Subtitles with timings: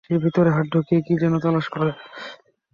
[0.05, 1.91] সে ভিতরে হাত ঢুকিয়ে কি যেন তালাশ করে।